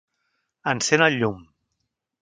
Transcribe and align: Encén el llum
Encén 0.71 1.05
el 1.09 1.21
llum 1.21 1.39